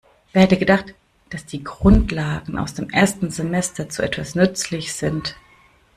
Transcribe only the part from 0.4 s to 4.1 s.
hätte gedacht, dass die Grundlagen aus dem ersten Semester zu